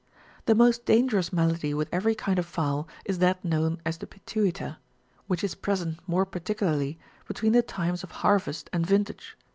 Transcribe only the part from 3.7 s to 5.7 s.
as the pituita ;"*' which is